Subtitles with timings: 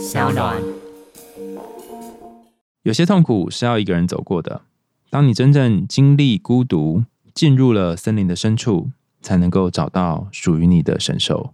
[0.00, 0.56] 小暖。
[2.84, 4.62] 有些痛苦是要一个人走过的。
[5.10, 8.88] 当你真正经历孤独，进入了森林的深处，
[9.20, 11.52] 才能够找到属于你的神兽。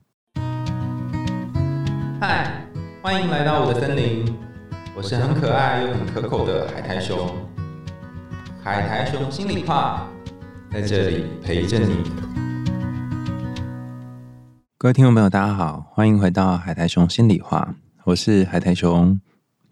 [2.20, 2.64] 嗨，
[3.02, 4.32] 欢迎来到我的森林，
[4.96, 7.28] 我是很可爱又很可口的海苔熊。
[8.62, 10.06] 海苔熊心里话，
[10.70, 11.96] 在这里陪着你。
[14.78, 17.74] 各位听众朋友，大家好，欢迎回到海苔熊心里话，
[18.06, 19.20] 我是海苔熊。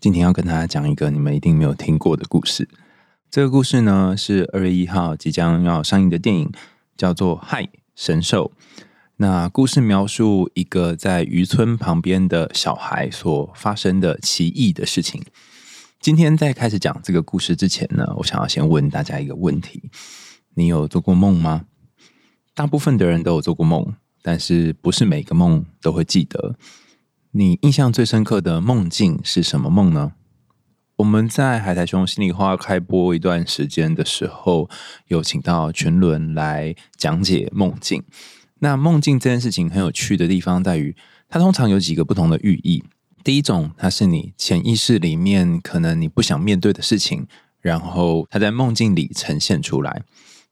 [0.01, 2.69] 今天要跟大家讲一个你们一定没有听过的故事。
[3.31, 6.51] 这个故事呢，是二月一号即将要上映的电影，
[6.97, 8.51] 叫做《嗨神兽》。
[9.19, 15.23] 那故事描述一个在渔村旁边的小孩所发生的奇异的事情。
[16.01, 19.91] 今天在开始讲这个故事之前呢，我想要先问大家一个问题：
[20.57, 21.67] 你有做过梦吗？
[22.53, 23.95] 大部分的人都有做过梦。
[24.27, 26.57] 但是不是每个梦都会记得？
[27.37, 30.13] 你印象最深刻的梦境是什么梦呢？
[30.99, 34.71] 我们在海苔熊心里话开播一段时间的时候，
[35.09, 38.05] 有请到全伦来讲解梦境。
[38.61, 40.95] 那梦境这件事情很有趣的地方在于，
[41.29, 42.85] 它通常有几个不同的寓意。
[43.25, 47.27] 第一种，它是你潜意识里面可能你不想面对的事情，
[47.61, 50.03] 然后它在梦境里呈现出来；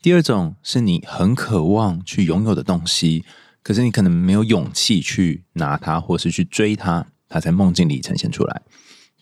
[0.02, 3.24] 第二种，是你很渴望去拥有的东西。
[3.62, 8.62] 可是你可能没有勇气去拿它，或是去追它，它在梦境里呈现出来。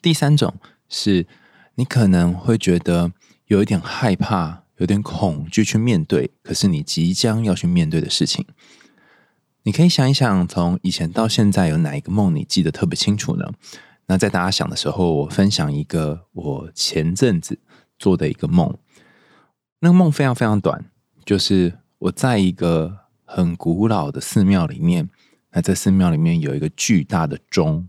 [0.01, 0.55] 第三种
[0.89, 1.27] 是
[1.75, 3.13] 你可能会觉得
[3.49, 8.47] 有一点害怕，有点恐惧去面对，可是你即将要去面对的事情。
[9.65, 13.53] 你可以想一想，从以前到现在，有哪一个梦你记得特别清楚呢？
[14.07, 17.59] 那在大家想的时候，我分享一个我前阵子
[17.99, 18.75] 做的一个梦。
[19.81, 20.87] 那个梦非常非常短，
[21.27, 23.00] 就是我在一个。
[23.33, 25.09] 很古老的寺庙里面，
[25.53, 27.89] 那在寺庙里面有一个巨大的钟，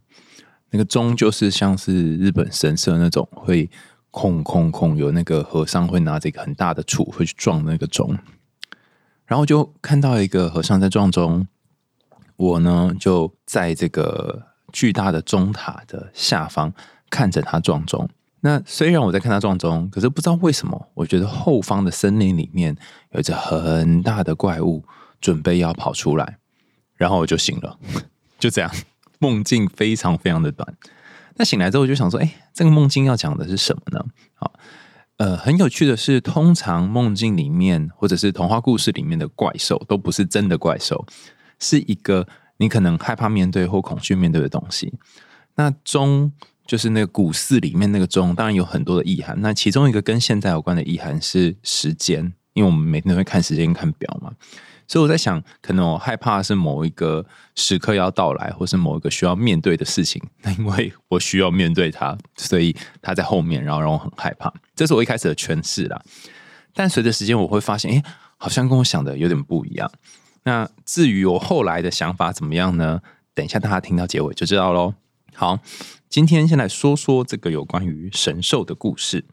[0.70, 3.68] 那个钟就是像是日本神社那种会
[4.12, 8.16] 空空空，有那个和尚会拿着一个很大的杵会去撞那个钟，
[9.26, 11.48] 然后就看到一个和尚在撞钟，
[12.36, 16.72] 我呢就在这个巨大的钟塔的下方
[17.10, 18.08] 看着他撞钟。
[18.42, 22.78] 那虽然我在看他撞钟，可是不知道为什么，我觉得后方的森林里面
[23.12, 24.84] 有一只很大的怪物。
[25.22, 26.40] 准备要跑出来，
[26.96, 27.80] 然后我就醒了，
[28.38, 28.70] 就这样，
[29.20, 30.76] 梦境非常非常的短。
[31.36, 34.06] 那醒来之后，我就想说，哎，这个梦境要讲的是什么呢？
[34.36, 34.54] 好，
[35.18, 41.06] 呃，很有趣的是，通常梦境里面或者是童话故事里面的怪兽，都不是真的怪兽，
[41.58, 42.28] 是一个
[42.58, 44.94] 你可能害怕面对或恐惧面对的东西。
[45.56, 46.32] 那钟
[46.66, 49.40] 就是那个古寺里面那个钟，当然有很多的意涵。
[49.42, 54.34] 那其中一个跟现在有关的意涵是时间，因为我们每天都会看时间、看表嘛。
[54.92, 57.26] 所以我在想，可能我害怕是某一个
[57.56, 60.22] 时刻要到来，或是某一个需要面对的事情。
[60.42, 64.54] 那因为我需要面对它，所以它在后面，然后让我很害怕。
[64.76, 66.02] 这是我一开始的诠释啦。
[66.74, 68.04] 但随着时间，我会发现，哎，
[68.36, 69.90] 好像跟我想的有点不一样。
[70.44, 73.00] 那至于我后来的想法怎么样呢？
[73.34, 74.96] 等一下大家听到结尾就知道喽。
[75.34, 75.60] 好，
[76.10, 79.24] 今天先来说说这个有关于神兽的故事。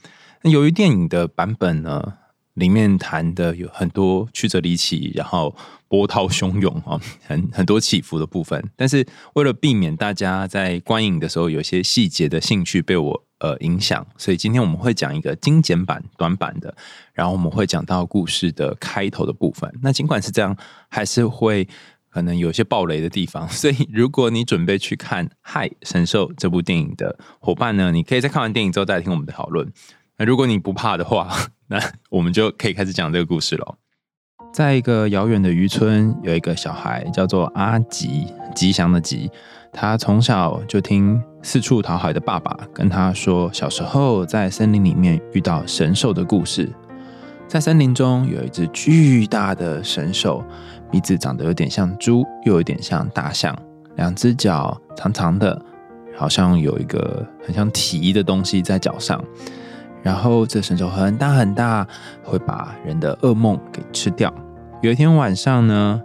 [0.42, 2.19] 那由于电影的版本呢？
[2.58, 5.54] 里面谈的有很多曲折离奇，然后
[5.88, 8.62] 波涛汹涌啊， 很很多起伏的部分。
[8.76, 16.74] 但是为了避免大家在观影的时候有些细节的兴趣被我呃影响，所以今天我们会讲一个精简版、短版的，
[17.14, 19.72] 然后我们会讲到故事的开头的部分。
[19.82, 20.56] 那尽管是这样，
[20.88, 21.66] 还是会
[22.10, 23.48] 可能有些暴雷的地方。
[23.50, 29.72] 所以如果你准备去看《嗨神兽》这部电影的伙伴呢，你可以在看完电影之后再听我们的讨论。
[30.16, 31.32] 那如果你不怕的话，
[31.68, 31.78] 那
[32.10, 33.76] 我们就可以开始讲这个故事了。
[34.52, 39.30] 在一个遥远的渔村，有一个小孩叫做阿吉，吉祥的吉。
[39.70, 46.72] 他从小就听四处讨好的爸爸跟他说，小时候在森林里面遇到神兽的故事。
[47.46, 50.42] 在森林中有一只巨大的神兽，
[50.90, 53.54] 鼻子长得有点像猪，又有点像大象，
[53.96, 55.62] 两只脚长长的，
[56.16, 59.22] 好像有一个很像蹄的东西在脚上。
[60.02, 61.86] 然后这神兽很大很大，
[62.22, 64.32] 会把人的噩梦给吃掉。
[64.82, 66.00] 有一天晚上呢，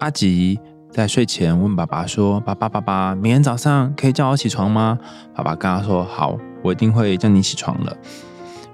[0.00, 0.58] 阿吉
[0.90, 4.98] 在睡前问爸爸说：“爸爸，爸爸，明天早上可以叫我起床吗？”
[5.34, 7.96] 爸爸跟他说：“好，我一定会叫你起床了。”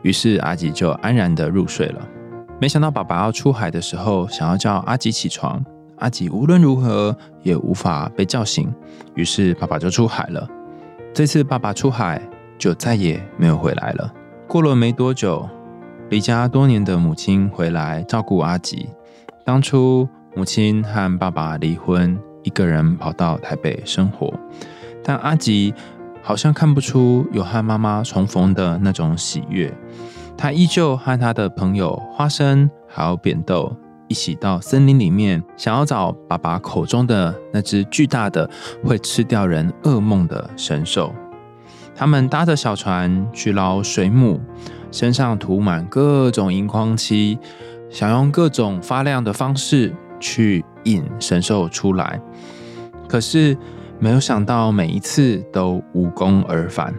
[0.02, 2.00] 于是阿吉就安然的入睡了。
[2.60, 5.62] 没想到爸爸要出海的时候，想要叫阿吉起床，
[5.98, 8.72] 阿吉无论如何也无法被叫醒，
[9.14, 10.48] 于是爸爸就出海了。
[11.12, 12.20] 这次爸爸出海
[12.58, 14.12] 就再也没有回来了。
[14.50, 15.48] 过了没多久，
[16.08, 18.88] 离家多年的母亲回来照顾阿吉。
[19.44, 24.34] 当初母亲和爸爸离婚，一个人跑到台北生活。
[25.04, 25.72] 但阿吉
[26.20, 29.72] 好像看不出有和妈妈重逢的那种喜悦。
[30.36, 33.76] 他依旧和他的朋友花生还有扁豆
[34.08, 38.50] 一起到森林里面，想要找爸爸口中的那只巨大的
[38.84, 41.14] 会吃掉人噩梦的神兽。
[42.00, 44.40] 他们搭着小船去捞水母，
[44.90, 47.38] 身上涂满各种荧光漆，
[47.90, 52.18] 想用各种发亮的方式去引神兽出来。
[53.06, 53.54] 可是
[53.98, 56.94] 没有想到，每一次都无功而返。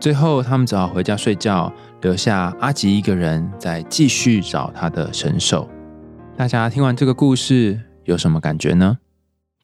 [0.00, 1.70] 最后，他们只好回家睡觉。
[2.00, 5.68] 留下阿吉一个人在继续找他的神兽。
[6.38, 8.96] 大家听完这个故事有什么感觉呢？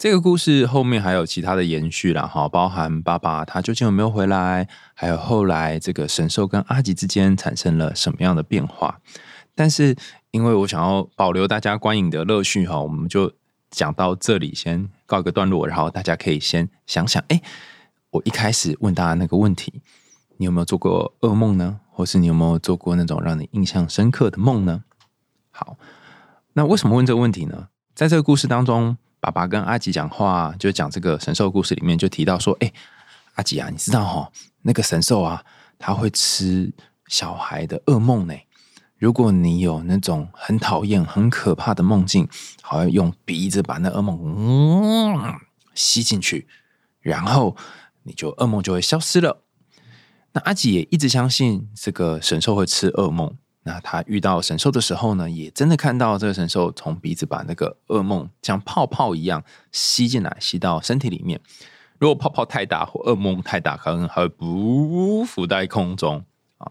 [0.04, 9.00] 这个故事后面还有其他的延续啦，哈，包含爸爸他究竟有没有回来，还有后来这个神兽跟阿吉之间产生了什么样的变化。
[9.54, 9.96] 但是
[10.30, 13.32] 因为我想要保留大家观影的乐趣哈，我们就
[13.70, 17.40] 讲到这里，先告一个段落，然后大家可以先想想，哎，
[18.10, 19.80] 我一开始问大家那个问题，
[20.36, 21.80] 你有没有做过噩梦呢？
[21.90, 24.84] 或是你有没有做过那种让你印象深刻的梦呢？
[25.50, 25.78] 好，
[26.52, 27.68] 那为什么问这个问题呢？
[27.94, 32.70] 在这个故事当中，爸爸跟阿吉讲话，就讲这个神兽故事里面就提到说：“哎，
[33.36, 34.30] 阿吉啊，你知道哈，
[34.60, 35.42] 那个神兽啊，
[35.78, 36.70] 他会吃
[37.06, 38.34] 小孩的噩梦呢。
[38.98, 42.28] 如果你有那种很讨厌、很可怕的梦境，
[42.60, 45.34] 好像用鼻子把那噩梦嗯
[45.74, 46.46] 吸进去，
[47.00, 47.56] 然后
[48.02, 49.42] 你就噩梦就会消失了。”
[50.32, 53.34] 那阿吉也一直相信这个神兽会吃噩梦。
[53.64, 61.40] 那他遇到神兽的时候呢，也真的看到这个神兽从鼻子把那个噩梦像泡泡一样吸进来，吸到身体里面。
[61.98, 66.24] 如果泡泡太大或噩梦太大，可能还会不浮在空中
[66.58, 66.70] 啊。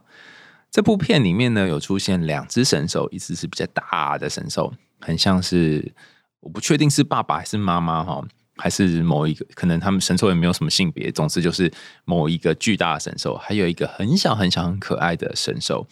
[0.72, 5.94] 这部片里面呢，有出现两只神兽，一只是比较大的神兽，很像是
[6.40, 8.24] 我不确定是爸爸还是妈妈哈。
[8.56, 11.74] 还是某一个，可能他们神兽也没有什么性别，总之就是
[12.06, 15.88] 某一个巨大的神兽，还有一个很小很小很可爱的神兽，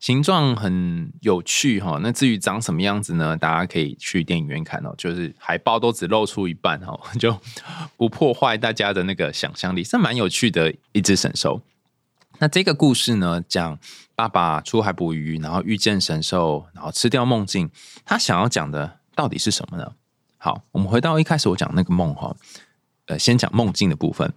[0.00, 2.00] 形状很有趣哈。
[2.02, 3.36] 那至于长什么样子呢？
[3.36, 7.38] 大家可以去电影院看哦，就是海报都只露出一半哈， 就
[7.96, 11.60] 不破坏大家的那个想象力，是蛮有趣的一只神兽。
[12.38, 13.78] 那这个故事呢，讲
[14.14, 17.70] 爸爸出海捕鱼，然后遇见神兽，然后吃掉梦境，
[18.06, 19.92] 他想要讲的到底是什么呢？
[20.38, 22.34] 好，我们回到一开始我讲那个梦哈，
[23.08, 24.32] 呃，先讲梦境的部分。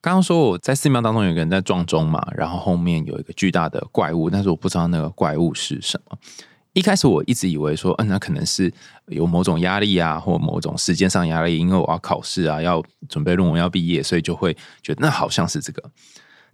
[0.00, 6.18] 刚刚说我在寺庙当中有个人在撞钟嘛，然后后面有一个巨大的怪物，但是我不知道那个怪物是什么。
[6.72, 8.72] 一开始我一直以为说，嗯，那可能是
[9.06, 15.82] 有某种压力啊，或某种时间上压力，因为我要考试啊，要准备论文要毕业，所以就会觉得那好像是这个。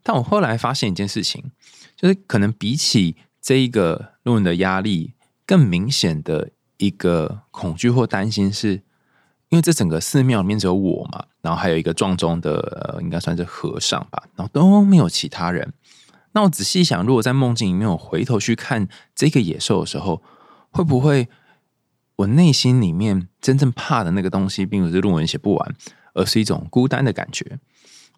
[0.02, 1.50] 但我后来发现一件事情，
[1.96, 5.14] 就是可能比起这一个论文的压力，
[5.46, 6.50] 更明显的。
[6.79, 8.82] 一个恐惧或担心，是
[9.50, 15.73] 因为这整个寺庙里面只有我嘛，然后还有一个撞钟的，应该算是和尚吧，然后都没有其他人。
[16.32, 20.20] 那我仔细想，如果在梦境里面，我回头去看这个野兽的时候，
[20.70, 21.29] 会不会
[22.17, 25.75] 我内心里面真正怕的那个东西，并不是论文写不完，
[26.14, 27.61] 而是一种孤单的感觉？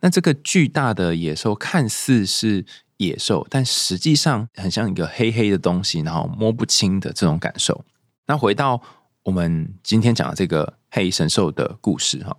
[0.01, 2.65] 那这个巨大的野兽看似是
[2.97, 7.85] 野兽，但实际上很像一个黑黑的东西，然后摸不清的这种感受。
[8.27, 8.81] 那回到
[9.25, 12.37] 我们今天讲的这个黑神兽的故事哈，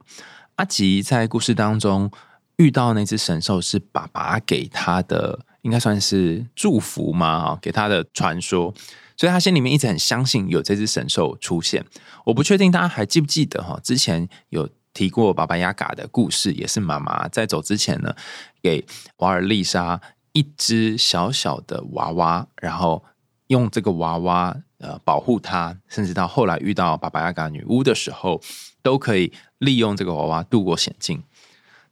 [0.55, 2.09] 阿吉在故事当中
[2.55, 7.39] 遇到那只神兽是爸爸给他的，应该算是祝福吗？
[7.39, 8.74] 哈，给他的传说，
[9.15, 11.86] 所以他心里面一直很相信有这只神兽出现。
[12.25, 18.15] 我不确定大家还记不记得哈，之前有提过巴巴雅嘎的故事，也是妈妈在走之前呢，
[18.63, 18.83] 给
[19.17, 23.03] 瓦尔丽莎一只小小的娃娃，然后
[23.48, 24.57] 用这个娃娃。
[24.79, 28.39] 呃，保护他，甚至到后来遇到巴巴亚嘎女巫的时候，
[28.84, 31.24] 都可以利用这个娃娃度过险境。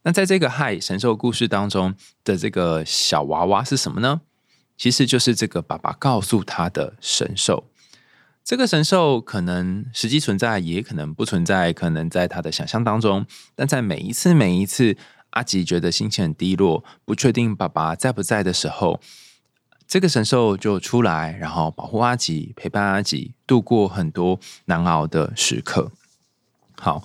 [0.02, 4.20] 那在这个害神兽故事当中的这个小娃娃是什么呢？
[4.76, 7.64] 其实就是这个爸爸告诉他的神兽。
[8.44, 13.26] 这个神兽可能实际存在，也可能不存在，可能在他的想象当中。
[13.56, 14.96] 但在每一次每一次
[15.30, 19.00] 阿吉觉得心情很低落，不确定爸爸在不在的时候。
[19.86, 25.92] 这个神兽就出来，然后保护阿吉，陪伴阿吉度过很多难熬的时刻。
[26.78, 27.04] 好，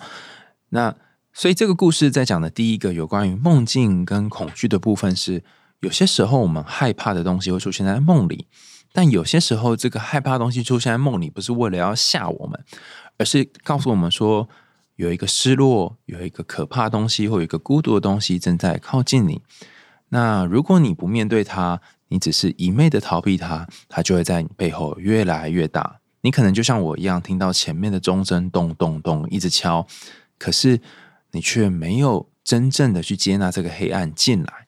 [0.69, 0.95] 那
[1.31, 5.43] 所以这个故事在讲的第一个有关于梦境跟恐惧的部分是，
[5.79, 8.47] 有些时候我们害怕的东西会出现在梦里，
[8.91, 12.59] 但有些时候这个害怕的东西出现在梦里，不是为了要吓我们，
[13.17, 14.49] 而是告诉我们说
[14.95, 19.41] 有一个失落，有一个可怕的东西，或有一个孤独的东西正在靠近你。
[20.09, 26.01] 那如果你不面对它，你只是一昧的逃避它，它就会在你背后越来越大。
[26.21, 29.87] 你可能就像我一样，听到前面的钟声咚咚咚一直敲，
[30.37, 30.81] 可是
[31.31, 34.67] 你却没有真正的去接纳这个黑暗进来。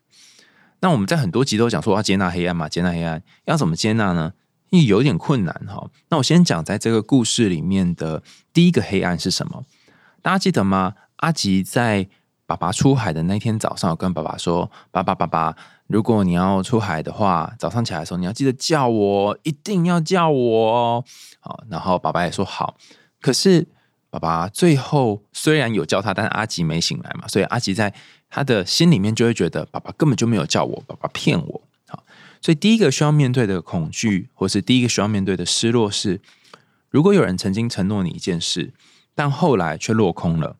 [0.80, 4.34] 那我们在很多集都讲说要接纳黑暗嘛，接纳黑暗要怎么接纳呢？
[4.70, 5.92] 因为有点困难哈。
[6.10, 8.24] 那我先讲在这个故事里面的
[8.54, 9.66] 第一个黑暗是什么？
[10.22, 10.94] 大家记得吗？
[11.18, 12.08] 阿吉在
[12.46, 15.56] 爸爸出海的那天早上，跟爸爸说：“爸爸，爸爸，
[15.94, 21.06] 如果你要出海的话，早上起来的时候你要记得叫我，一定要叫我哦。”
[21.40, 22.76] 好，然后爸爸也说好。
[23.22, 23.68] 可是
[24.10, 27.94] 爸爸最后虽然有叫他，但是阿吉没醒来嘛，所以阿吉在
[28.28, 31.62] 他的心里面就会觉得爸爸根本就没有叫我，爸爸骗我。
[31.88, 32.04] 好，
[32.42, 36.20] 所以第一个需要面对的恐惧，或是第一个需要面对的失落是：
[36.90, 38.74] 如果有人曾经承诺你一件事，
[39.14, 40.58] 但后来却落空了。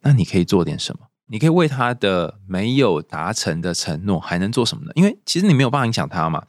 [0.00, 1.06] 那你可以做点什么？
[1.32, 4.92] 你可以为他的没有达成的承诺还能做什么呢？
[4.94, 6.44] 因为其实你没有办法影响他嘛。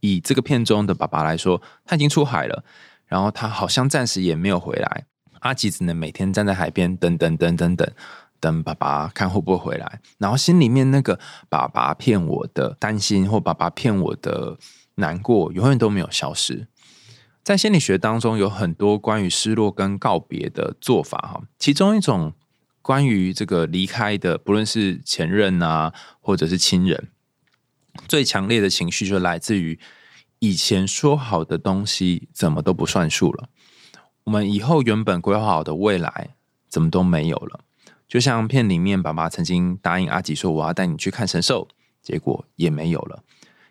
[0.00, 2.64] 以这个片中的爸爸来说，他已经出海了，
[3.06, 5.06] 然后他好像暂时也没有回来。
[5.38, 7.88] 阿吉只能每天站在海边等等等等等
[8.40, 14.58] 等爸爸看会不会回来，然后心里面那个爸爸骗我的担心或爸爸骗我的
[14.96, 16.66] 难过，永远都没有消失。
[17.44, 22.32] 在心理学当中，有很多关于失落跟告别的做法哈，其中一种。
[22.84, 27.08] 关于这个离开的，不论是前任啊，或者是亲人，
[28.06, 29.80] 最强烈的情绪就来自于
[30.40, 33.48] 以前说好的东西怎么都不算数了。
[34.24, 36.34] 我们以后原本规划好的未来
[36.68, 37.60] 怎么都没有了。
[38.06, 41.66] 就像片里面，爸爸曾经答应阿吉说：“我要带你去看神兽”，
[42.02, 43.24] 结果也没有了。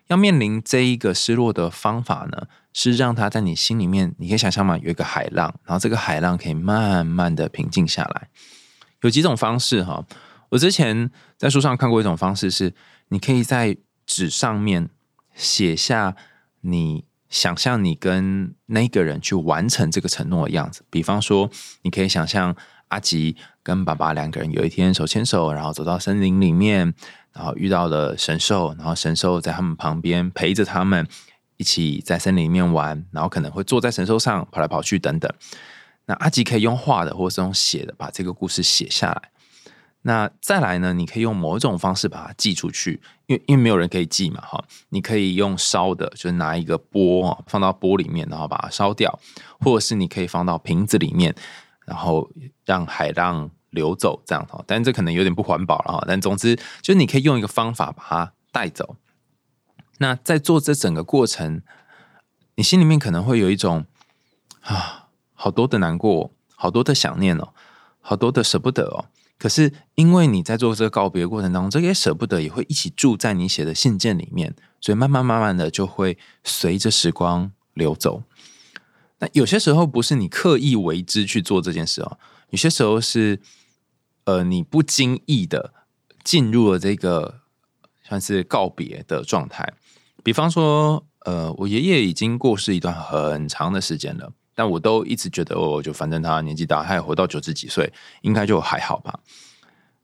[0.08, 4.76] 要面临这一个失落的方法呢，是让他在你心里面，你可以想象吗？
[4.76, 8.28] 有一个海浪，然后这个海浪可以慢慢的平静下来。
[9.04, 10.02] 有几种方式哈，
[10.48, 12.72] 我之前在书上看过一种方式是，
[13.08, 14.88] 你可以在纸上面
[15.34, 16.16] 写下
[16.62, 20.86] 你想象你跟那个人去完成这个承诺的样子。
[20.88, 21.50] 比方说，
[21.82, 22.56] 你可以想象
[22.88, 26.94] 阿吉跟爸爸两个人有一天手牵手，然后走到森林里面，
[27.34, 31.06] 然后遇到了神兽，然后神兽在他们旁边陪着他们
[31.58, 35.30] 一起在森林里面玩，然后可能会坐在神兽上跑来跑去等等。
[36.06, 39.30] 那阿吉可以用画的，或者是用写的，把这个故事写下来。
[40.06, 40.92] 那再来呢？
[40.92, 44.62] 你可以用某一种方式把它寄出去，因为因为没有人可以寄嘛，哈。
[44.90, 49.18] 你可以用烧的，就是拿一个钵放到钵里面，然后把它烧掉，
[49.60, 51.34] 或者是你可以放到瓶子里面，
[51.86, 52.30] 然后
[52.66, 54.62] 让海浪流走，这样哈。
[54.66, 56.04] 但这可能有点不环保了哈。
[56.06, 58.96] 但总之，就是你可以用一个方法把它带走。
[60.00, 61.62] 那在做这整个过程，
[62.56, 63.86] 你心里面可能会有一种
[64.60, 65.00] 啊。
[65.44, 67.52] 好多的难过，好多的想念哦，
[68.00, 69.04] 好多的舍不得哦。
[69.38, 78.22] 可是因为你在做这个告别过程当中，这些舍不得也会一起住在你写的信件里面，所以慢慢慢慢的就会随着时光流走。
[79.18, 82.16] 那有些时候不是你刻意为之去做这件事哦，
[82.48, 83.38] 有些时候是
[84.24, 85.74] 呃你不经意的
[86.24, 87.40] 进入了这个
[88.02, 89.74] 算是告别的状态。
[90.22, 94.32] 比方说，呃，我爷爷已经过世一段很长的时间了。
[94.54, 97.92] 但我都一直觉得，哦，就反正他年纪大，他也活到九十几岁，
[98.22, 99.18] 应该就还好吧。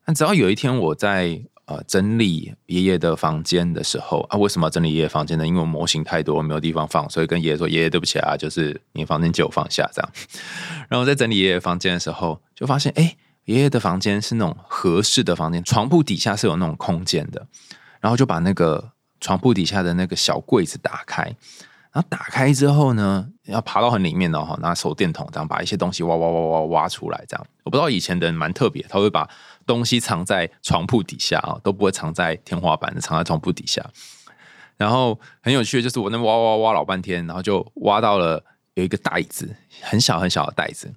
[0.06, 5.46] 那只要有一天我在呃整理爷爷的房间的时候啊，为什么要整理爷爷房间呢？
[5.46, 10.12] 因为我模型太多，没有地方放，所以跟爷爷说：“爷爷，对不起啊，就是你房间借我放下这样。”
[10.90, 17.46] 然后在整理爷爷房间的时候，就发现，哎，爷爷的房间是那种合适的房间，床铺底下是有那种空间的，
[18.00, 18.90] 然后就把那个
[19.20, 21.36] 床铺底下的那个小柜子打开。
[21.92, 29.28] 然后打开之后呢，要爬到很里面的哈，拿手电筒这样把一些东西挖挖挖挖挖出来，这样我不知道以前的人蛮特别，他会把
[29.66, 33.84] 东西藏在床铺底下啊，都不会藏在天花板，藏在床铺底下。
[34.76, 38.44] 然后很有趣的就是我那挖挖挖老半天，然后就挖到了
[38.74, 40.94] 有一个袋子，很小很小的袋子，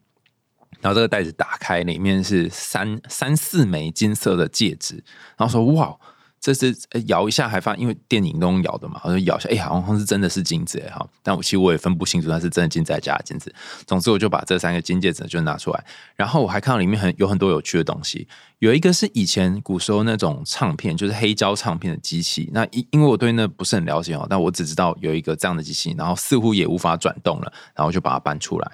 [0.80, 5.04] 然后这个袋子打开，里面是三三四枚金色的戒指，
[5.38, 5.98] 然后说哇。
[6.44, 6.76] 这是
[7.08, 13.56] 摇一下还发，因为电影都用摇的嘛，我就摇一下，哎，好像是真的是金子哎哈，但我其实我也分不清楚它是真的金子还假的金子。
[13.88, 15.86] 总之，我就把这三个金戒指就拿出来，
[16.18, 18.28] 然后我还看到里面很有很多有趣的东西，
[18.60, 22.50] 有一个是以前古时候那种唱片，就是黑胶唱片的机器。
[22.52, 28.70] 那因因为我对那不是很了解哦，但我只知道有一个这样的机器，然后似乎也无法转动了，然后就把它搬出来，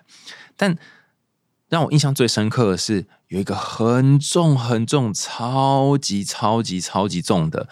[0.57, 0.75] 但。
[1.69, 7.69] 让我印象最深刻的是，有一个很重、很重、超级、超级、超级重的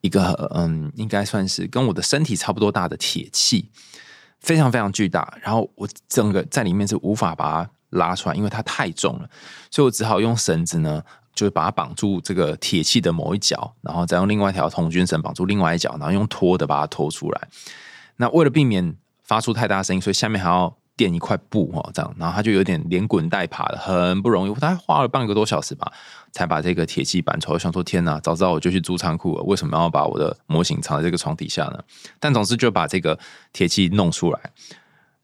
[0.00, 3.68] 一个，嗯，应该算是跟我的身体差不多大的铁器，
[4.40, 5.36] 非常非常巨大。
[5.42, 9.28] 然后我整个在里面是无法把它拉出来，因为它太重了，
[9.70, 11.02] 所以我只好用绳子呢，
[11.34, 17.48] 就是把它绑住这个铁器的某一角，然后再用另外一条童军绳绑住另外一角，然后用拖的把它拖出来。
[18.18, 24.54] 那为了避免发出太大声音，所以下面还要垫一块布哦，这样，然后他就有点连滚带爬的，很不容易。
[24.54, 25.90] 他花了半个多小时吧，
[26.32, 27.58] 才把这个铁器板出来。
[27.58, 29.42] 想说，天哪，早知道我就去租仓库了。
[29.44, 31.82] 为什么要把我的模型藏在这个床底下呢？
[32.20, 33.18] 但总之就把这个
[33.52, 34.52] 铁器弄出来。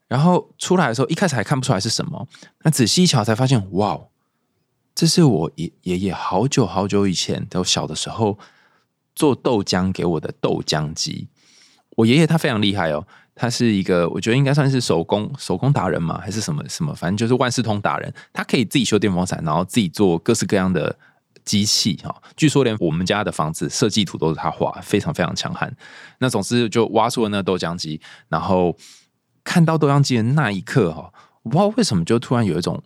[0.08, 2.26] 然后出来的时候，一开始还看不出来是什么，
[2.62, 4.00] 那仔细一瞧才发现，哇，
[4.94, 8.38] 这是我爷爷爷好久好久以前，我小的时候
[9.14, 11.28] 做豆浆给我的豆浆机。
[11.98, 13.06] 我爷爷他非常厉害哦。
[13.40, 18.12] 他是一个，我觉得应该算是手工手工达人嘛，还是什么什么，反正就是万事通达人。
[18.32, 20.98] 他可以自己修电风扇，然后自己做各式各样的
[21.44, 22.12] 机器哈。
[22.36, 25.72] 据说连我们家的房子设计图都是他画，非常非常强悍。
[26.18, 28.76] 那总之就挖出了那豆浆机，然后
[29.44, 31.12] 看到豆浆机的那一刻哈，
[31.44, 32.82] 我不知道为什么就突然有一种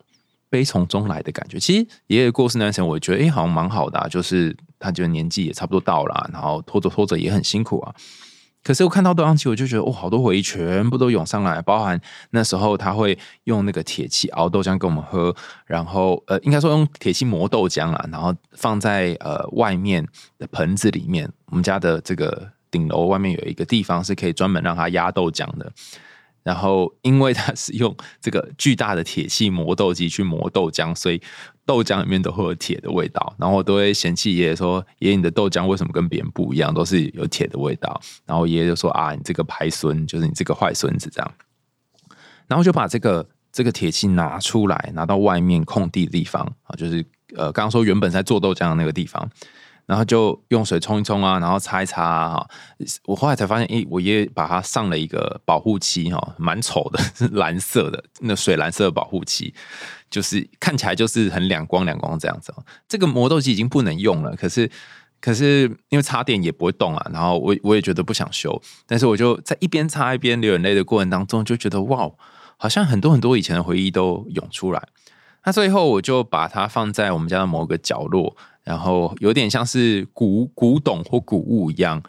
[0.51, 1.59] 悲从中来的感觉。
[1.59, 7.95] 其实爷爷过世那段时间，我觉得哎，好像蛮好的，就是他觉得年纪也差不多到了，然后拖着拖着也很辛苦啊。
[8.63, 12.01] 可是我看到豆浆机，我就觉得哦，好多回忆全部都涌上来，包含
[12.31, 15.35] 那时候他会用那个铁器熬豆浆给我们喝，
[15.67, 20.07] 然后呃，应该说用铁器磨豆浆啊，然后放在呃外面
[20.39, 21.29] 的盆子里面。
[21.47, 25.71] 我们家的这个顶楼外面有一个地方是可以专门让它压豆浆的。
[26.43, 31.23] 然后，因为它是用这个巨大的铁器磨豆机去磨豆浆，所以
[31.65, 33.35] 豆浆里面都会有铁的味道。
[33.39, 41.35] 然后我都会嫌弃爷爷说：“爷爷，你的豆浆为什么跟别人不一样，都是有铁的味道？”然后爷爷就说：“啊，你这个排孙，就是你这个坏孙子。”这样，
[42.49, 47.05] 然后就把这个这个铁器拿出来，拿到外面空地的地方啊，就是
[47.37, 49.31] 呃，刚刚说原本在做豆浆的那个地方。
[49.87, 52.47] 然后就用水冲一冲啊，然后擦一擦啊。
[53.05, 59.53] 我后来才发现，诶，我爷爷把它上了一个保护漆哈，蛮丑的，是 蓝色的，那水蓝色的保护漆，
[60.11, 62.55] 就是看起来就是很亮光亮光这样子。
[62.89, 64.71] 这个磨豆机已经不能用了，可是
[65.21, 67.11] 可是因为插电也不会动啊。
[67.13, 72.11] 然后我我也觉得不想修，但是我就在一边擦一边流眼泪的过程当中，就觉得哇，
[72.57, 74.89] 好像很多很多以前的回忆都涌出来。
[75.45, 78.37] 那最后我就把它放在我们家的某个角落。
[78.65, 82.03] 然后有点像是古古董或古物一样，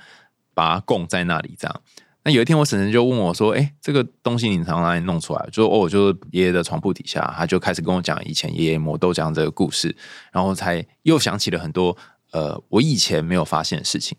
[0.54, 1.82] 把它供在那里这样。
[2.26, 7.34] 那有一天，我婶婶就问我说：“哎，这个东西你从哪里弄出来？”就哦，就是爷爷的床铺底下。
[7.36, 9.94] 他就开始跟我讲以前爷爷磨豆浆这个故事，
[10.32, 11.98] 然后才又想起了很多
[12.32, 14.18] 呃我以前没有发现的事情。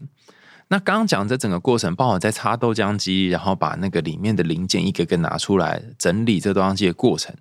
[0.68, 7.34] 那刚刚讲这整个过程，包括在擦豆浆机，然后把那个里面的零件一个个拿出来整理这豆浆机的过程，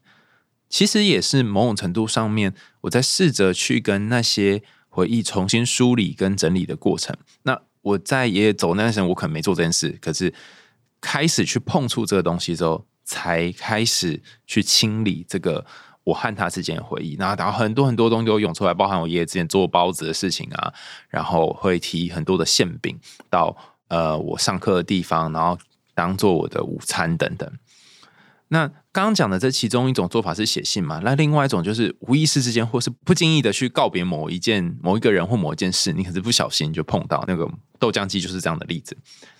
[0.69, 4.63] 其实也是某种程度上面，我在试着去跟那些。
[4.93, 7.17] 回忆重新梳理跟整理的过程。
[7.41, 10.31] 那我在爷爷走那段时，我可能没做这件事，可是
[11.01, 15.65] 开始去碰触这个东西之后，才开始去清理这个
[16.03, 17.15] 我和他之间的回忆。
[17.15, 20.71] 然后，很多很多东西都涌出来，包含我爷爷之前做包子的事情啊，
[21.09, 22.95] 然后会提很多的馅饼
[23.31, 25.57] 到呃我上课的地方，然后
[25.95, 27.51] 当做我的午餐等等。
[28.47, 31.01] 那刚刚讲的这其中一种做法是写信嘛？
[31.03, 38.95] 那另外一种就是无意识之间或是不经意的去告别某一件、某一个人或某一件事，你可是不小心就碰到那个豆浆机，就是这样的例子。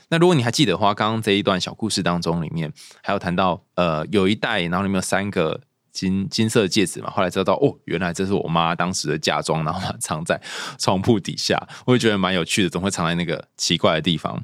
[0.10, 5.62] 那如果你还记得的话，刚刚这一段小故事当中，里面还有谈到呃，有一袋，然后里面有三个
[5.92, 7.12] 金金色戒指嘛。
[7.12, 10.42] 后来知道哦，原来这是我妈当时的嫁妆，然后藏在
[10.80, 14.44] 床铺底下，我也觉得蛮有趣的，总会藏在那个奇怪的地方。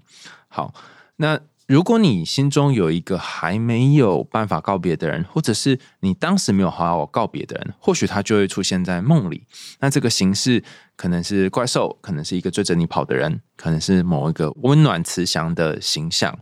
[0.50, 0.72] 好，
[1.16, 1.40] 那。
[1.70, 9.46] 如果你心中有一个还没有办法告别的人，或者是你当时没有好好告别的人，或许他就会出现在梦里。
[9.80, 10.64] 那这个形式
[10.96, 16.36] 可能是怪兽，可能是一个追着你跑的人，可能是某一个温暖慈祥的形象。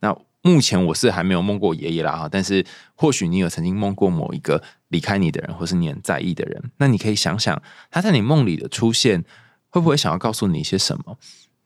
[0.00, 2.66] 那目前我是还没有梦过爷爷啦哈，但是
[2.96, 6.60] 或许你有曾经梦过某一个离开你的人，或是你很在意的人。
[6.78, 9.24] 那你可以想想他在你梦里的出现，
[9.68, 11.16] 会不会想要告诉你一些什么？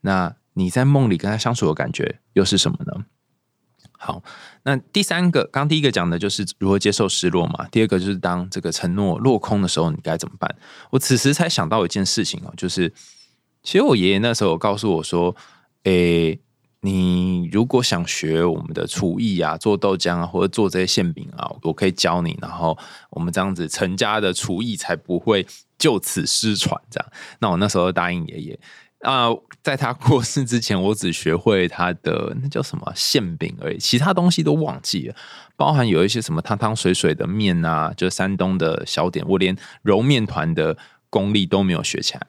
[0.01, 0.35] 那。
[0.57, 3.05] 你在梦里跟他相处的感觉又是什么呢？
[3.99, 4.23] 好，
[4.63, 7.67] 那第三个，刚第一个讲的就是如何接受失落嘛。
[7.71, 10.55] 第二个就是当这个承诺落空的时候，你该怎么办？
[10.89, 12.91] 我此时才想到一件事情哦，就是
[13.61, 15.35] 其实我爷爷那时候告诉我说
[15.85, 16.39] ：“诶，
[16.81, 22.35] 你如果想学我们的厨艺啊，做豆浆啊，或者做这些馅饼啊，我可以教你。
[22.41, 22.75] 然后
[23.11, 25.45] 我们这样子成家的厨艺才不会
[25.77, 26.79] 就此失传。
[26.89, 28.59] 这样，那我那时候答应爷爷。”
[29.01, 29.29] 啊，
[29.61, 35.15] 在他过世之前，我只学会他的那叫什么馅饼而已，其他东西都忘记了。
[35.55, 40.77] 包含有一些什么汤汤水水的面啊，就山东的小点，我连揉面团的
[41.09, 42.27] 功力都没有学起来。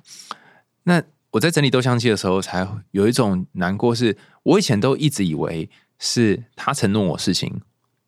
[0.85, 7.61] 那我在整理豆香机的时候，才有一种难过，是我以前都一直以为是他承诺我事情，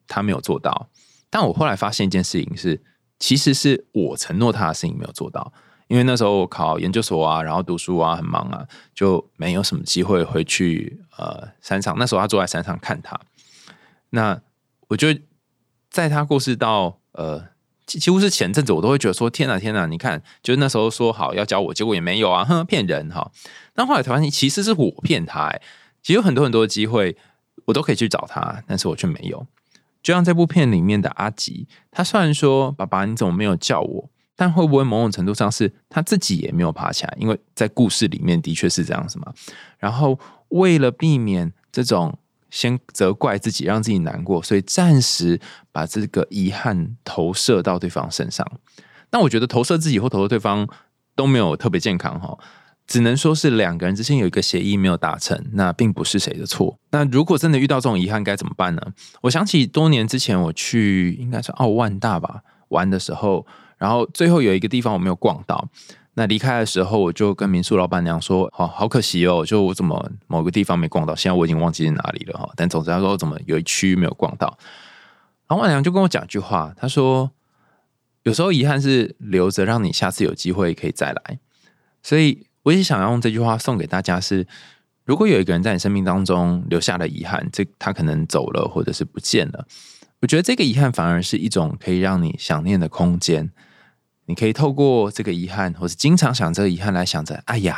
[0.07, 0.91] 他没有做到。
[1.31, 2.83] 但我后来发现一件事情是，
[3.19, 5.53] 其实是我承诺他的事情没有做到。
[5.91, 11.95] 因为那时候我考研究所啊，然后读书啊，很忙啊，就没有什么机会回去呃山上。
[11.99, 13.21] 那时候他坐在山上看他，
[14.11, 14.41] 那
[14.89, 15.09] 我就
[15.91, 17.51] 在他过世到呃。
[17.87, 19.85] 几乎是前阵子，我都会觉得说：“天哪，天哪！
[19.87, 23.33] 你看，就是那时候说好要教我，结果也没有啊，哼，骗人哈！”
[23.75, 25.47] 那后来才发现，其实是我骗他。
[25.49, 25.61] 哎，
[26.01, 27.17] 其实有很多很多的机会，
[27.65, 29.45] 我都可以去找他，但是我却没有。
[30.05, 34.09] 就像这部片里面的阿吉，他虽然说：“爸爸，你怎么没有叫我？”
[34.41, 37.15] 但会不会某种程度上是他自己也没有爬起来？
[37.21, 39.31] 因为在故事里面的确是这样子嘛。
[39.79, 42.17] 然后为了避免这种。
[42.53, 48.45] 先责怪自己，让自己难过，所以暂时把这个遗憾投射到对方身上。
[49.13, 50.67] 那我觉得投射自己或投射对方
[51.15, 52.37] 都没有特别健康哈，
[52.89, 56.77] 只能说是两个人之间有一个协议没有达成，那并不是谁的错。
[56.91, 58.83] 那如果真的遇到这种遗憾，该怎么办呢？
[59.21, 63.47] 我想起多年之前我去应该是奥万大吧玩的时候，
[63.81, 65.69] 然后最后有一个地方我没有逛到。
[66.15, 72.51] 那离开的时候，我就跟民宿老板娘说：“好好可惜哦，就我怎么某个地方没逛到，现在我已经忘记在哪里了哈。
[72.57, 74.59] 但总之他说怎么有一区没有逛到，
[75.49, 77.31] 老板娘就跟我讲一句话，她说：
[78.25, 81.39] 有时候遗憾是留着，让你下次有机会可以再来。
[82.03, 84.47] 所以我也想要用这句话送给大家：是
[85.05, 89.65] 如果有一个人在你生命当中留下了遗憾，这他可能走了或者是不见了，
[90.21, 93.51] 我觉得这个遗憾反而是一种可以让你想念的空间。”
[94.31, 97.77] 你可以透过这个遗憾，或是经常想这个遗憾来想着，哎呀，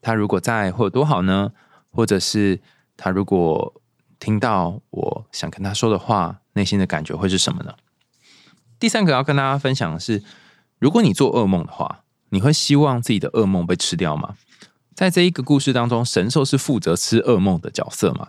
[0.00, 1.50] 他如果在会有多好呢？
[1.90, 2.60] 或者是
[2.96, 3.74] 他如果
[4.20, 7.74] 听到我想跟他说的话，内心的感觉会是什么呢？
[8.78, 10.22] 第三个要跟大家分享的是，
[10.78, 14.36] 如果你做噩梦的话，你会希望自己的噩梦被吃掉吗？
[14.94, 18.28] 在这一个故事当中，神兽是负责吃噩梦的角色嘛？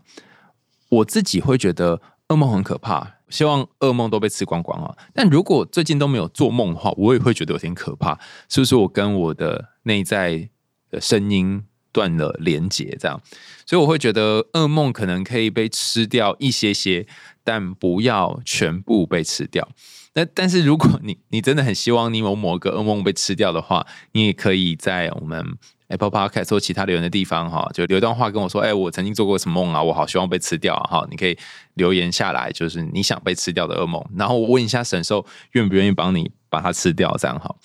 [0.89, 3.19] 我自己会觉得噩梦很可怕。
[3.30, 4.96] 希望噩梦都被吃光光啊！
[5.13, 8.20] 但如果最近都没有做梦的话，我也会觉得有点可怕。
[8.50, 10.50] 是不是我跟我的内在
[10.89, 12.98] 的声音断了连接？
[13.00, 13.22] 这样，
[13.65, 17.08] 所以我会觉得噩梦可能可以被吃掉一些些，
[17.44, 19.70] 但不要全部被吃掉。
[20.13, 25.58] 那但是如果你你真的很希望你有某个噩梦被吃掉的话，你也可以在我们。
[25.89, 29.82] Apple Podcast 或其他留言的地方哈，就留段话跟我说，哎，我曾经做过什么梦啊？
[29.82, 31.02] 我好希望被吃掉啊！
[31.02, 31.38] 哈，你可以
[31.73, 37.56] 留言下来，就是你想被吃掉的噩梦，然后我问一下神兽愿不愿意帮你把它吃掉，这样哈。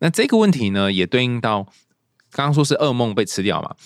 [0.00, 1.62] 那这个问题呢，也对应到
[2.32, 3.76] 刚刚说是噩梦被吃掉嘛？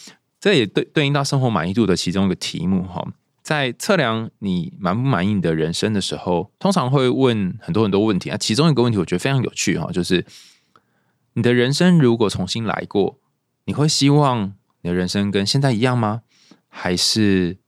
[0.41, 3.07] 这也对对应到生活满意度的其中一个题目哈。
[3.43, 8.39] 在测量你满不满意你的人生的时候，通常会问很多很多问题啊。
[8.39, 10.25] 其中一个问题我觉得非常有趣哈，就是
[11.35, 13.19] 你的人生如果重新来过。
[13.67, 16.23] 你会希望你的人生跟现在一样吗？
[16.69, 17.59] 还是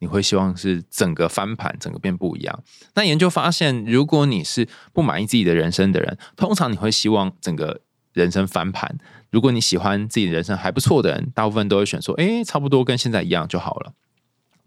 [0.00, 2.62] 你会希望是整个翻盘，整个变不一样？
[2.94, 7.80] 那研究发现，如果你是不满意自己的人生的人，通常你会希望整个
[8.12, 8.98] 人生翻盘。
[9.30, 13.92] 如果你喜欢自己的人生还不错的人，大部分都会选说：“哎，差不多跟现在一样就好了。”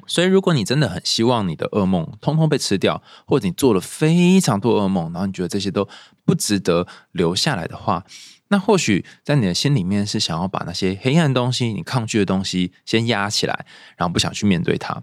[0.07, 5.87] 所以，如果你真的很希望你的噩梦通通被吃掉，或者你做了非常多噩梦，然后你觉得这些都
[6.25, 8.03] 不值得留下来的话，
[8.49, 15.01] 那或许在你的心里面是想要把那些黑暗的东西、你抗拒的东西先压起来，然后不想去面对它。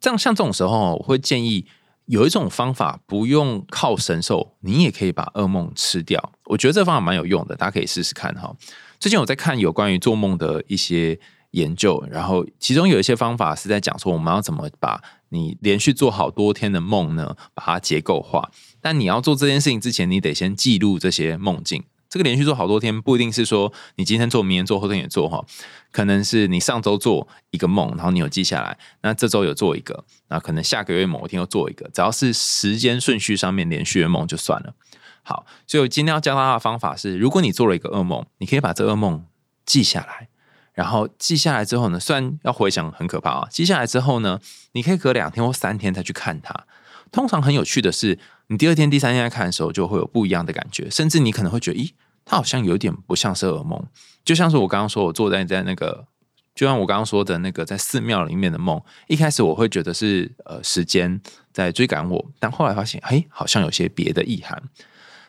[0.00, 1.66] 这样像这种时候，我会建议
[2.04, 6.32] 有一种方法，不用靠神兽，你也可以把噩梦吃掉。
[6.44, 8.54] 我觉得这方法蛮有用的，大家可以试试看哈。
[9.00, 11.18] 最近我在看有关于做梦的一些
[11.52, 18.50] 研究，然后其中有一些方法是在讲说，我们要怎么把你连续做好多天的梦呢，把它结构化。
[18.80, 21.84] 但你要做这件事情之前，你得先记录这些梦境。
[22.08, 25.44] 这个连续做好多天，不一定是说你今天做，明天做，后天也做哈。
[25.92, 34.74] 可能是你上周做一个梦，然后你有记下来，那这周有做一个，那可能下个月某一天又做一个，只要是时间顺序上面连续的梦就算了。
[35.22, 39.26] 好，所以我今天要教大家的方法是：如果你做了一个噩梦，你可以把这噩梦
[39.66, 40.28] 记下来，
[40.72, 44.40] 然后记下来之后呢，虽然要回想很可怕啊，记下来之后呢，
[44.72, 46.64] 你可以隔两天或三天再去看它。
[47.12, 48.18] 通常很有趣的是。
[48.48, 51.92] 你第二天、第三天在看的时候，就会有不一样的感觉，甚至你可能会觉得，咦，
[52.24, 53.86] 它好像有点不像是噩梦，
[54.24, 56.06] 就像是我刚刚说，我坐在在那个，
[56.54, 61.20] 就像我刚刚说的那个在寺庙里面的梦，一开始我会觉得是呃时间
[61.52, 64.62] 在追赶我，但后来发现，嘿，好像有些别的意涵。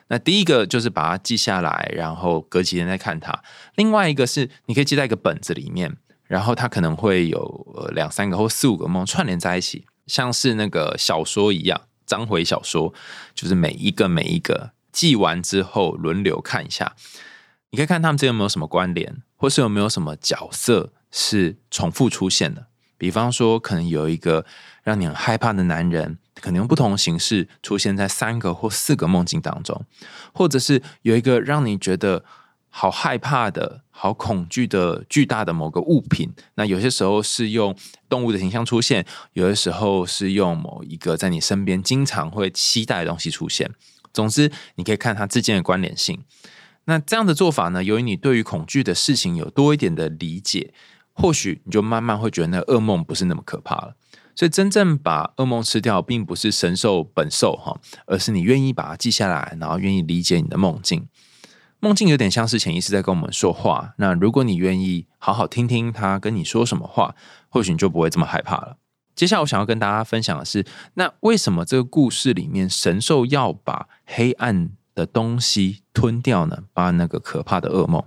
[0.08, 3.32] 那第一个就是把它记下来，然后隔几天再看它；
[3.76, 7.38] 另外一个是你可以记在一个本子里面，然后它可能会有
[7.76, 11.82] 呃两三个或四五个梦串联在一起，像是那个小说一样。
[12.10, 12.92] 章回小说
[13.36, 16.96] 就是每一个每一个记完之后轮流看一下，
[17.70, 22.66] 你可以看他们之间有没有什么关联，或是有没有什么角色是重复出现的。
[22.98, 24.44] 比方说，可能有一个
[24.82, 29.86] 让你很害怕的男人，可能用不同的形式出现在三个或四个梦境当中，
[30.32, 32.24] 或者是有一个让你觉得
[32.70, 36.32] 好害怕的、好恐惧的巨大的某个物品。
[36.54, 37.76] 那有些时候是用
[38.08, 39.04] 动物的形象出现，
[39.34, 43.70] 有的时候是用某一个在你身边经常会期待的东西出现。
[44.12, 46.24] 总之，你可以看它之间的关联性。
[46.86, 50.72] 那这样的做法呢，由于你对于恐惧的事情有多一点的理解，
[51.12, 53.94] 或许你就慢慢会觉得那噩梦不是那么可怕了。
[54.34, 61.06] 所以，真正把噩梦吃掉，并不是神兽本兽哈，而是你愿意把它记下来，然后愿意理解你的梦境。
[61.80, 63.94] 梦境有点像是潜意识在跟我们说话。
[63.96, 67.14] 那如果你愿意好好听听他跟你说什么话，
[67.48, 68.76] 或许你就不会这么害怕了。
[69.14, 70.64] 接下来我想要跟大家分享的是，
[70.94, 76.64] 那为什么这个故事里面神兽要把黑暗的东西吞掉呢？
[76.72, 78.04] 把那个可怕的噩梦，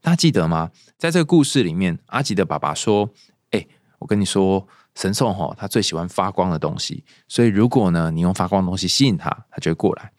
[0.00, 0.70] 大家记得吗？
[0.98, 3.10] 在这个故事里面，阿吉的爸爸说
[3.52, 3.66] ：“哎，
[3.98, 10.12] 我跟你说，神兽哈，他最喜欢发光的东西，所以如果呢，你用发光的东西吸引他，他就会过来。”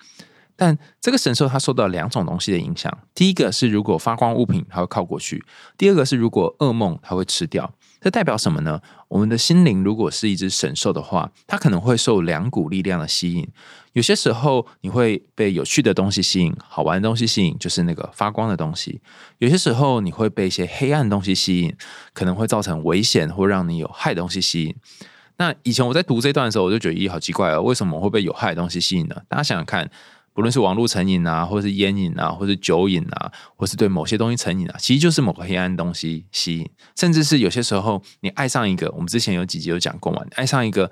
[0.57, 5.45] 但这个神兽它受到两种东西的影响，第一个是如果发光物品它会靠过去，
[5.77, 7.71] 第二个是如果噩梦它会吃掉。
[8.01, 8.79] 这代表什么呢？
[9.07, 13.47] 我们的心灵如果是一只神兽的话，它可能会受两股力量的吸引。
[13.93, 18.99] 有些时候你会被有趣的东西吸引，好玩的东西吸引，就是那个发光的东西；
[19.39, 21.75] 有些时候你会被一些黑暗的东西吸引，
[22.13, 24.75] 可能会造成危险或让你有害的东西吸引。
[25.37, 29.15] 那以前我在读这段的时候，我就觉得咦，好奇怪哦，为什么会被有害的东西吸引呢？
[29.27, 29.89] 大家想想看。
[30.38, 40.91] 不论是网络成瘾啊，或是烟瘾啊，或是酒瘾啊，或是对某些东西成瘾啊，其实就是某个黑暗东西吸引，甚至是有些时候你爱上一个，我们之前有几集有讲过嘛，爱上一个，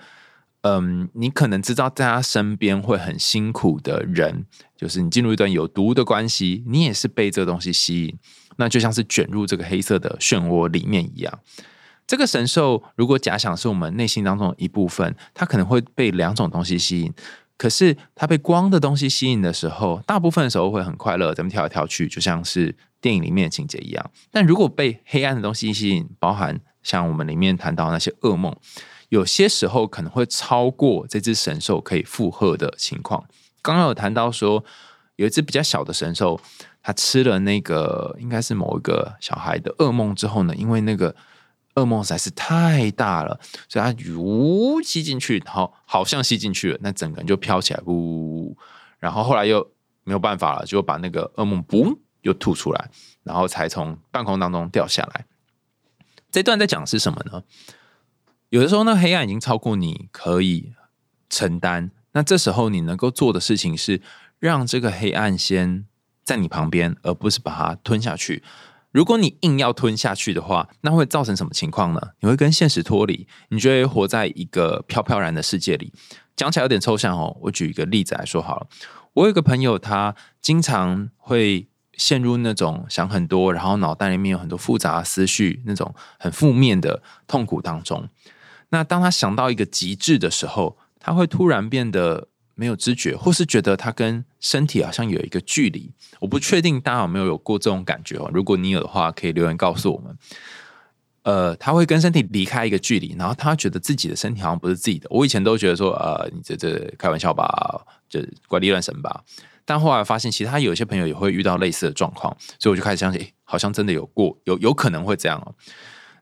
[0.61, 8.17] 嗯，你可能知道在他身边会很辛苦的人，就是你进入一段有毒的关系，你也是被这个东西吸引，
[8.57, 11.39] 那就像是卷入这个黑色的漩涡里面一样。
[12.07, 17.13] 这个神兽如果假想是我们内心当中的一部分，它可能会被两种东西吸引。
[17.57, 24.11] 可是他被光的东西吸引的时候，大部分的时候会很快乐，咱们跳来跳去，就像是电影里面的情节一样。
[24.29, 28.53] 但如果被黑暗的东西吸引，包含像我们里面谈到那些噩梦，
[29.09, 33.23] 有些时候可能会超过这只神兽可以负荷的情况。
[33.61, 34.63] 刚刚有谈到说，
[35.15, 36.39] 有一只比较小的神兽，
[36.83, 41.15] 它吃了那个应该是某一个小孩的噩梦之后呢，因为那个。
[41.75, 48.57] 噩梦实在是太大了，所以它如吸进去，然后好像吸进去了，那整个人就飘起来，呜！
[48.97, 49.71] 然后后来又
[50.03, 52.89] 没有办法了，就把那个噩梦嘣又吐出来，
[53.23, 55.25] 然后才从半空当中掉下来。
[56.31, 57.43] 这段在讲是什么呢？
[58.49, 60.73] 有的时候，那黑暗已经超过你可以
[61.29, 64.01] 承担，那这时候你能够做的事情是
[64.39, 65.85] 让这个黑暗先
[66.23, 68.43] 在你旁边，而不是把它吞下去。
[68.95, 71.99] 如果你硬要吞下去的话，那会造成什么情况呢？
[72.21, 75.91] 你会跟现实脱离，你就会活在一个飘飘然的世界里。
[76.33, 77.35] 讲起来有点抽象哦。
[77.41, 78.67] 我举一个例子来说好了。
[79.11, 88.07] 我有一个朋友，他经常会陷入那种想很多，然后脑袋里面有很多复杂思绪，那种很负面的痛苦当中。
[88.69, 92.29] 那当他想到一个极致的时候，他会突然变得。
[92.55, 98.31] 没有知觉，或是觉得他跟身体好像有一个距离，我不确定大家有没有有过这种感觉哦。
[98.33, 100.17] 如果你有的话，可以留言告诉我们。
[101.23, 105.07] 呃，他会跟身体离开一个距离，然后他觉得自己的身体好像不是自己的。
[105.09, 109.23] 我以前都觉得说，呃，你这这开玩笑吧，就怪力乱神吧。
[109.65, 115.55] 但后来发现，其他有些朋友也会遇到类似的状况，所以我就开始相信，好像真的有过，有有可能会这样哦。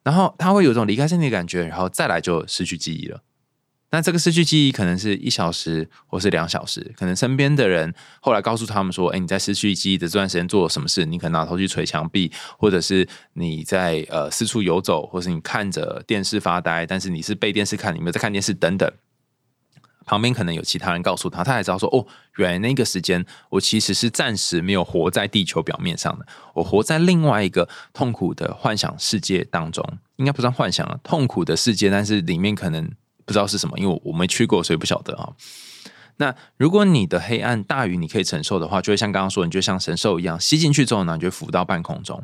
[0.03, 3.21] 然后他会有种离开身体的感觉，然后再来就失去记忆了。
[3.93, 11.05] 那这个失去记忆可能是一小时或是两小时，可能身边的人后来告诉他们说：“哎，你在失去记忆的这段时间做了什么事？
[11.05, 18.91] 你可能拿头去捶墙壁，或者是你在呃四处游走，或是你看着电视发呆，但是你是被电视看，你没有在看电视等等。
[20.07, 22.03] 旁边可能有其他人告诉他，他才知道说：哦，
[22.37, 26.25] 原来那个时间我其实是暂时没有活在地球表面上的，
[26.55, 32.91] 我活在另外一个痛苦的幻想世界当中，应该不算幻想了，痛苦的世界，但是里面可能。”
[33.25, 35.33] 不知道是什么，因为我没去过，所以不晓得啊。
[36.17, 42.23] 那如果你的黑暗大于你可以承受的话，就会像刚刚说，你就像神兽一样吸进去之后呢，你就浮到半空中。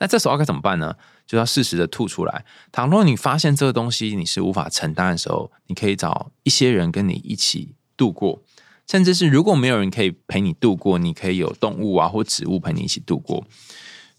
[0.00, 0.94] 那这时候该怎么办呢？
[1.26, 2.44] 就要适时的吐出来。
[2.72, 8.42] 倘若你发现这个东西你是无法承担的时候，你可以找一些人跟你一起度过，
[8.90, 13.44] 甚至是如果没有人可以陪你度过，你可以有动物啊或植物陪你一起度过。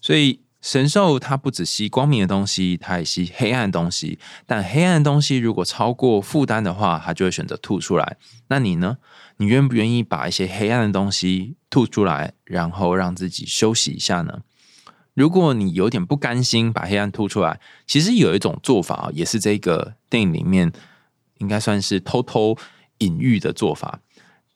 [0.00, 0.40] 所以。
[0.60, 4.18] 神兽它不只吸光明的东西，它也吸黑暗的东西。
[4.46, 8.16] 但黑暗的东西如果超过负担的话，它就会选择吐出来。
[8.48, 8.98] 那你呢？
[9.38, 14.42] 你愿不愿意把一些黑暗的东西吐出来，然后让自己休息一下呢？
[15.14, 20.70] 如果你有点不甘心把黑暗吐出来，其实有一种做法，也是这个电影里面
[21.38, 22.56] 应该算是偷偷
[22.98, 24.00] 隐喻的做法。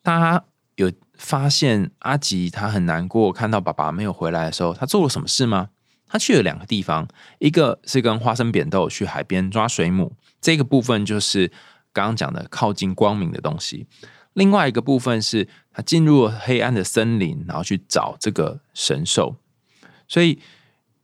[0.03, 0.45] 大家
[0.77, 5.71] 有发现阿吉他很难过，看到爸爸没有回来的时候，他做了什么事吗？
[6.15, 7.09] 他去了两个地方，
[7.41, 11.51] 一个是跟花生扁豆去海边抓水母，这个部分就是
[11.93, 13.85] 刚刚讲的靠近光明的东西；
[14.33, 19.35] 另外一个部分是他进入了黑暗的森林，然后去找这个神兽。
[20.07, 20.39] 所以，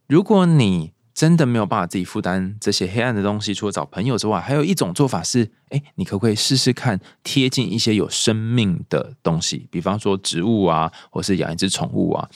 [0.07, 12.31] 如果你真的没有办法自己负担这些黑暗的东西，除了找朋友之外，还有一种做法是：哎，你可不可以试试看贴近一些有生命的东西，比方说植物啊，或是养一只宠物啊？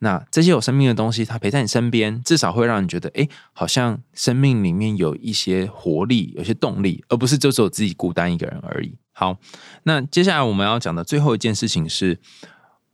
[0.00, 8.98] 那这些有生命的东西，它陪在你身边，至少会让你觉得，哎，好像生命里面有一些活力，有些动力，而不是就只有自己孤单一个人而已。
[9.12, 9.38] 好，
[9.84, 12.18] 那接下来我们要讲的最后一件事情是。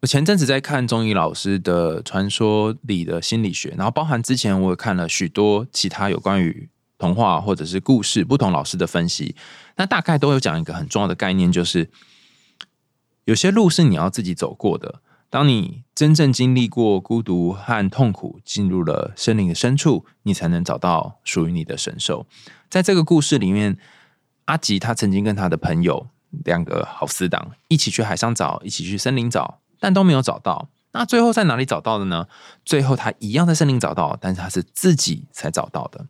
[0.01, 9.35] 我前阵子在看钟仪老师的《传说里的心理学》，然后包含之前我也看了许多其他有关于童话或者是故事不同老师的分析，
[9.77, 11.89] 那大概都有讲一个很重要的概念，就是
[13.25, 15.01] 有些路是你要自己走过的。
[15.29, 22.27] 当你真正经历过孤独和痛苦，进入了森林的深处，你才能找到属于你的神兽。
[22.69, 23.77] 在这个故事里面，
[24.47, 26.09] 阿吉他曾经跟他的朋友
[26.45, 29.61] 两个好死党一起去海上找，一起去森林找。
[29.79, 32.29] 但都没有找到，那最后在哪里找到的呢？
[32.65, 36.07] 最后他一样在森林找到，但是他是自己才找到的。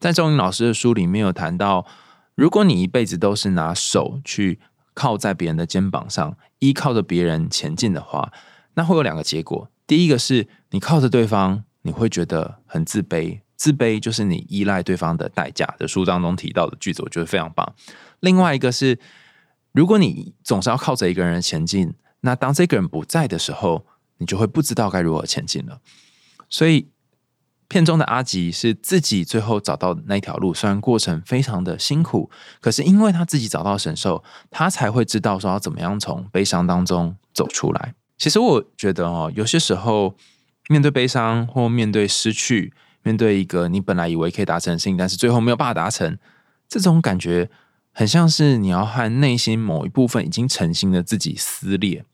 [0.00, 1.86] 在钟英老师的书里面有谈到，
[2.34, 4.58] 如果你一辈子都是拿手去
[4.94, 8.32] 靠在别人的肩膀上，依靠着别人前进的话，
[8.74, 9.68] 那会有两个结果。
[9.86, 15.66] 第一个是你靠着对方，你会觉得很自卑，自卑就是你依赖对方的代价。
[15.78, 17.74] 的书当中提到的句子，我觉得非常棒。
[18.20, 18.98] 另外一个是，
[19.72, 21.94] 如果你总是要靠着一个人前进。
[22.26, 23.84] 那当这个人不在的时候，
[24.16, 25.82] 你就会不知道该如何前进了。
[26.48, 26.88] 所以
[27.68, 32.30] 片中的阿吉是自己最后找到那条路，虽然过程非常的辛苦，
[32.62, 37.92] 可是因为他自己找到神兽，他才会知道说要怎么样从悲伤当中走出来。
[38.16, 40.16] 其实我觉得哦，有些时候
[40.68, 42.72] 面对悲伤或面对失去，
[43.02, 46.18] 面对一个你本来以为可以达成的事情，但是最后没有办法达成，
[46.68, 47.50] 这种感觉
[47.92, 52.04] 很像是你要和内心某一部分已经成型的自己撕裂。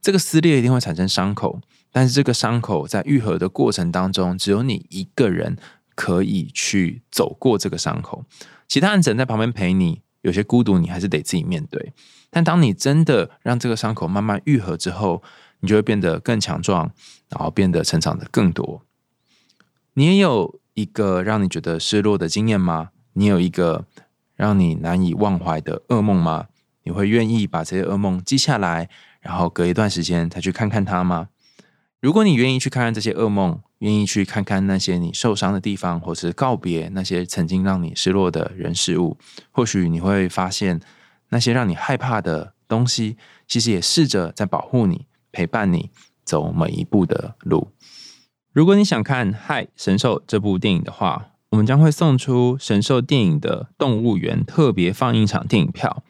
[0.00, 5.56] 这个撕裂一定会产生伤口，但是这个伤口在愈合的过程当中，只有你一个人
[5.94, 8.24] 可以去走过这个伤口，
[8.68, 10.02] 其他人只能在旁边陪你。
[10.22, 11.92] 有些孤独，你还是得自己面对。
[12.30, 15.22] 但当你真的让这个伤口慢慢愈合之后，
[15.60, 16.90] 你就会变得更强壮，
[17.28, 18.82] 然后变得成长的更多。
[19.94, 22.90] 你也有一个让你觉得失落的经验吗？
[23.14, 23.86] 你有一个
[24.34, 26.48] 让你难以忘怀的噩梦吗？
[26.82, 28.88] 你会愿意把这些噩梦记下来？
[29.20, 31.28] 然后隔一段时间再去看看它吗？
[31.98, 39.18] 如果你愿意去看看这些噩梦，愿意去看看那些你受伤的地方，或是告别那些曾经让你失落的人事物，
[39.50, 40.80] 或许你会发现
[41.30, 43.16] 那些让你害怕的东西，
[43.48, 45.90] 其实也试着在保护你、陪伴你
[46.24, 47.68] 走每一步的路。
[48.54, 56.02] 如果你想看《嗨神兽》这部电影的话，我们将会送出神兽电影的动物园特别放映场电影票。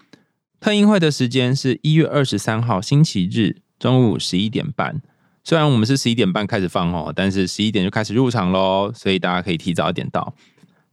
[0.61, 5.03] 特映会的时间是一月二十三号星期日中午十一点半。
[5.43, 10.33] 虽然我们是十一点半开始放哦，但是十一点就开始入场喽，所以大家可以提早一点到。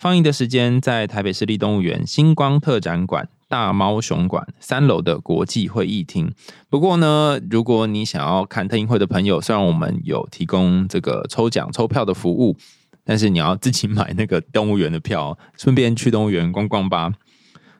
[0.03, 6.29] 放映的时间在台北市立动物园星光特展馆大猫熊馆三楼的国际会议厅。
[6.69, 12.57] 不过呢，如果你想要看特映会的朋友，虽然我们有提供这个抽奖抽票的服务，
[13.05, 17.13] 但是你要自己买那个动物园的票，顺便去动物园逛逛吧。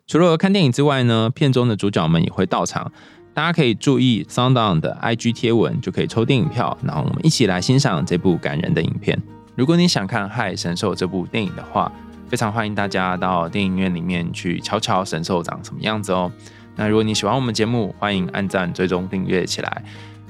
[0.07, 2.89] 除了看电影之外呢，片中的主角们也会到场，
[3.33, 9.21] 大家可以注意 SoundOn 的 IG 贴文，就可以抽电影票，然后我们一起来欣赏这部感人的影片。
[9.55, 11.91] 如果你想看《嗨神兽》这部电影的话，
[12.33, 16.31] 非常欢迎大家到电影院里面去瞧瞧神兽长什么样子哦。
[16.75, 19.83] 那如果你喜欢我们节目，欢迎按赞、追踪、订阅起来。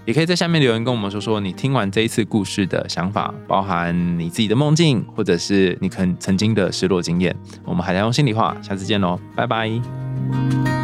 [0.03, 7.33] 也可以在下面留言跟我们说说你听完这一次故事的想法，包含你自己的梦境，或者是你可能曾经的失落经验。
[7.63, 10.82] 我们还在用心里话，下次见喽，拜拜。